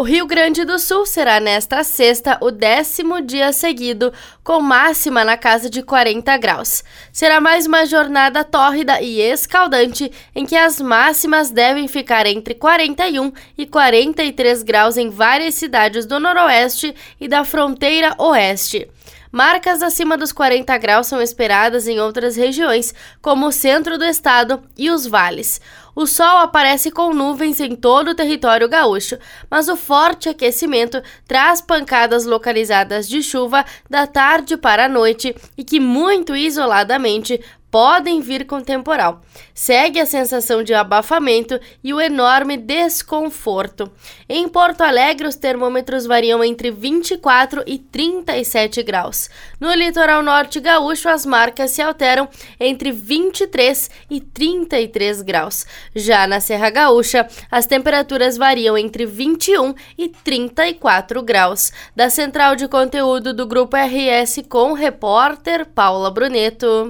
[0.00, 4.10] O Rio Grande do Sul será nesta sexta o décimo dia seguido
[4.42, 6.82] com máxima na casa de 40 graus.
[7.12, 13.30] Será mais uma jornada tórrida e escaldante em que as máximas devem ficar entre 41
[13.58, 18.88] e 43 graus em várias cidades do noroeste e da fronteira oeste.
[19.32, 22.92] Marcas acima dos 40 graus são esperadas em outras regiões,
[23.22, 25.60] como o centro do estado e os vales.
[25.94, 31.60] O sol aparece com nuvens em todo o território gaúcho, mas o forte aquecimento traz
[31.60, 38.46] pancadas localizadas de chuva da tarde para a noite e que, muito isoladamente, podem vir
[38.46, 39.22] com temporal.
[39.54, 43.90] Segue a sensação de abafamento e o enorme desconforto.
[44.28, 49.30] Em Porto Alegre, os termômetros variam entre 24 e 37 graus.
[49.60, 52.28] No litoral norte gaúcho, as marcas se alteram
[52.58, 55.66] entre 23 e 33 graus.
[55.94, 61.72] Já na Serra Gaúcha, as temperaturas variam entre 21 e 34 graus.
[61.94, 66.88] Da central de conteúdo do Grupo RS com o repórter Paula Bruneto.